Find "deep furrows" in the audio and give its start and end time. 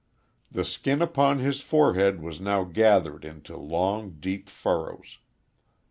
4.19-5.19